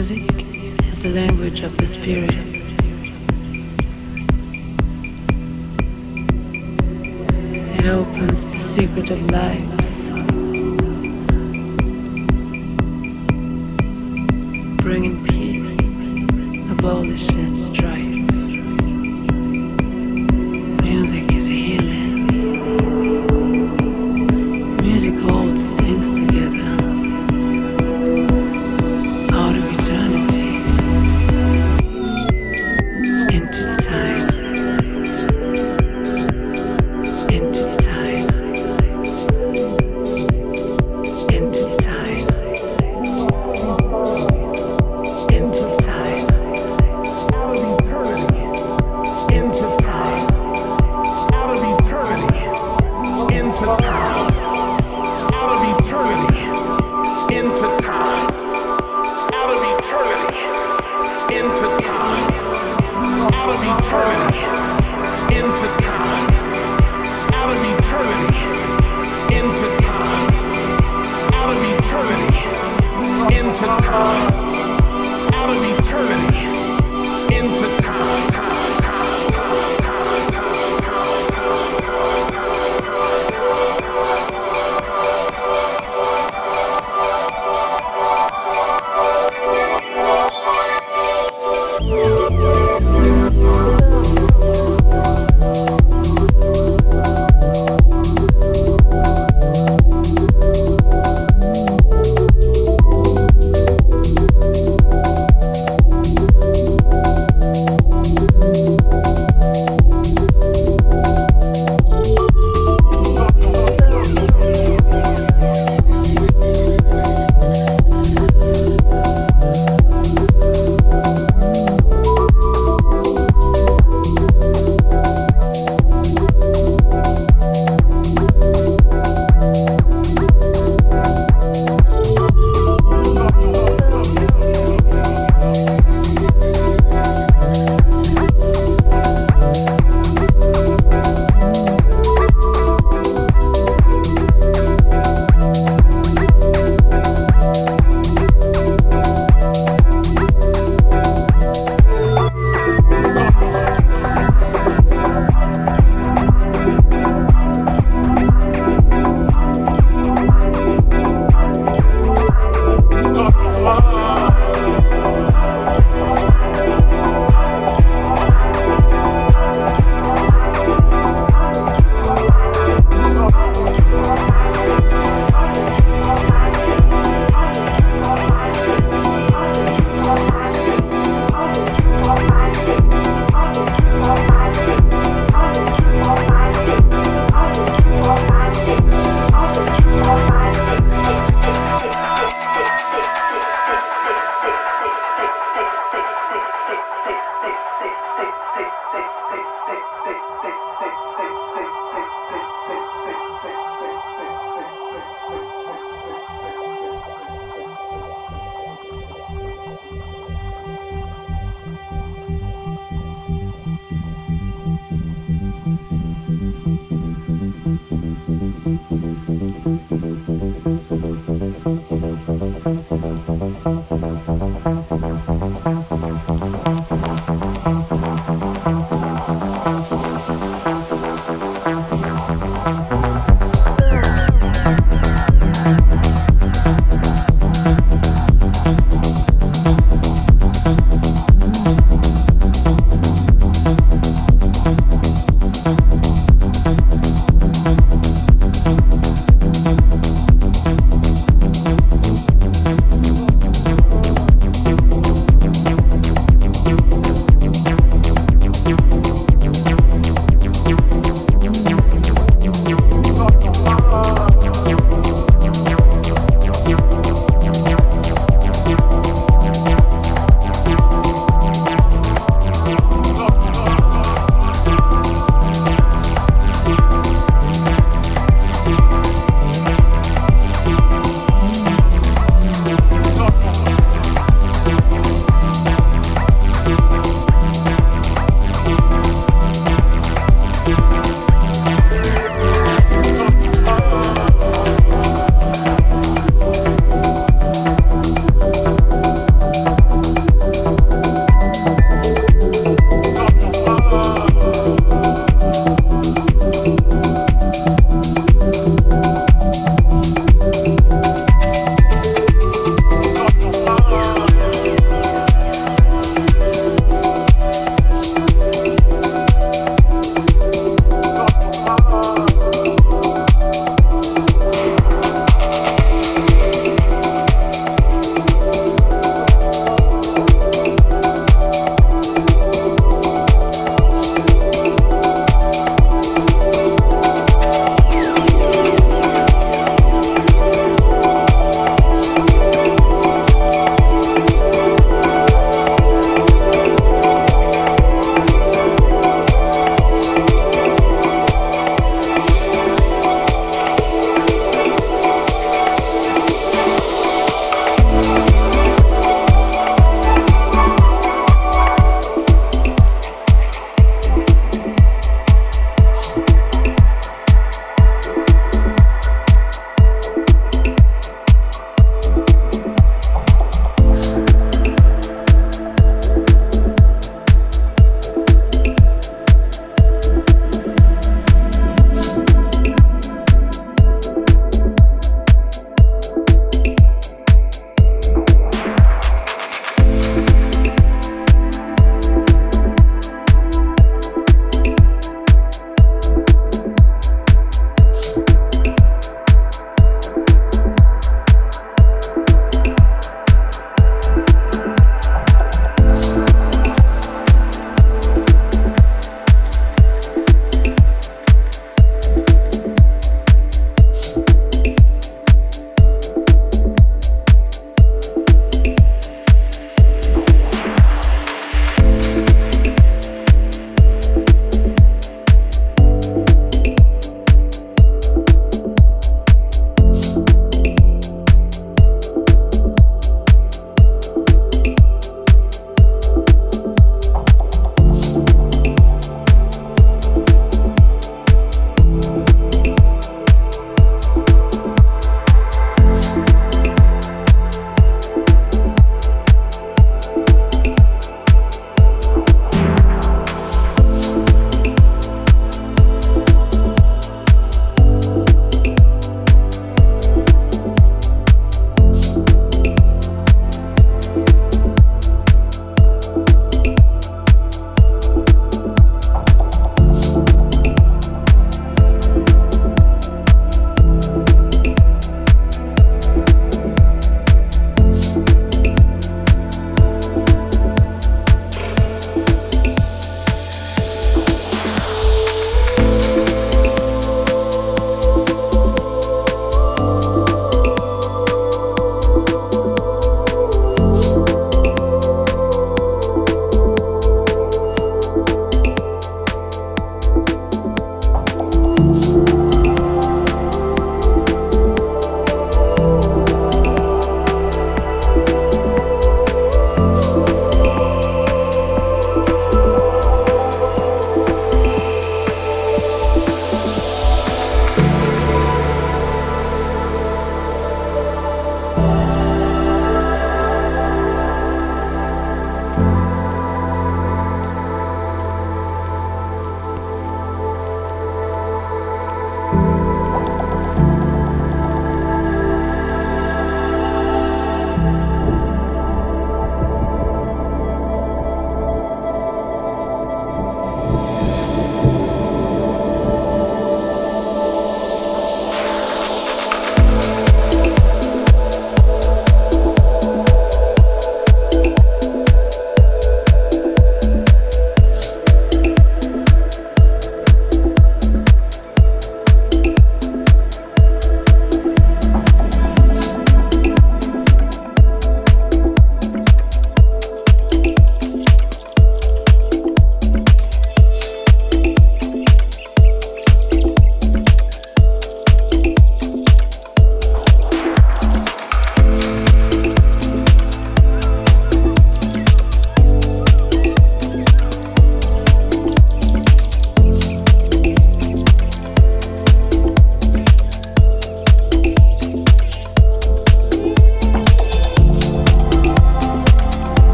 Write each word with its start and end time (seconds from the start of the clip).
music 0.00 0.32
is 0.86 1.02
the 1.02 1.10
language 1.10 1.60
of 1.60 1.76
the 1.76 1.84
spirit. 1.84 2.32
It 7.78 7.84
opens 7.84 8.46
the 8.46 8.58
secret 8.58 9.10
of 9.10 9.20
life. 9.30 9.76
Bringing 14.78 15.22
peace 15.26 15.78
abolishes 16.70 17.69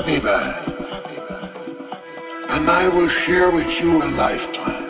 happy 0.00 0.22
man. 0.24 0.54
And 2.48 2.70
I 2.70 2.88
will 2.88 3.08
share 3.08 3.50
with 3.50 3.80
you 3.82 4.02
a 4.02 4.08
lifetime 4.16 4.86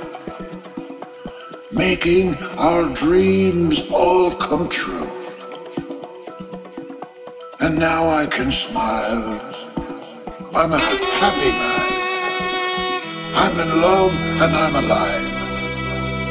making 1.73 2.37
our 2.59 2.85
dreams 2.95 3.83
all 3.91 4.31
come 4.31 4.69
true. 4.69 5.11
And 7.59 7.79
now 7.79 8.09
I 8.09 8.27
can 8.27 8.51
smile. 8.53 9.41
I'm 10.55 10.73
a 10.73 10.79
happy 10.79 11.53
man. 11.63 11.89
I'm 13.35 13.55
in 13.65 13.71
love 13.81 14.15
and 14.43 14.53
I'm 14.63 14.77
alive. 14.85 15.33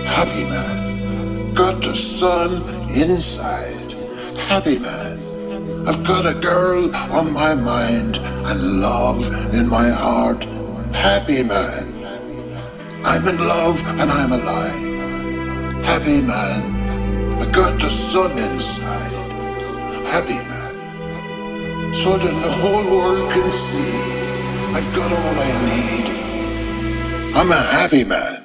Happy 0.05 0.43
man. 0.45 1.53
Got 1.53 1.81
the 1.81 1.95
sun 1.95 2.51
inside. 2.91 3.91
Happy 4.47 4.79
man. 4.79 5.19
I've 5.87 6.03
got 6.03 6.25
a 6.25 6.33
girl 6.39 6.93
on 7.11 7.33
my 7.33 7.55
mind 7.55 8.19
and 8.49 8.81
love 8.81 9.53
in 9.53 9.69
my 9.69 9.89
heart. 9.89 10.43
Happy 10.93 11.43
man. 11.43 11.85
I'm 13.03 13.27
in 13.27 13.37
love 13.37 13.81
and 13.99 14.11
I'm 14.11 14.31
alive 14.33 14.89
happy 15.89 16.21
man. 16.21 16.61
I 17.41 17.45
got 17.51 17.81
the 17.81 17.89
sun 17.89 18.31
inside. 18.31 19.11
Happy 20.13 20.39
man. 20.49 21.93
So 21.93 22.17
that 22.17 22.35
the 22.45 22.51
whole 22.61 22.85
world 22.95 23.31
can 23.31 23.51
see 23.51 23.93
I've 24.75 24.89
got 24.95 25.11
all 25.19 25.35
I 25.47 25.51
need. 25.69 26.05
I'm 27.35 27.51
a 27.51 27.61
happy 27.77 28.03
man. 28.03 28.38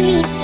me. 0.00 0.37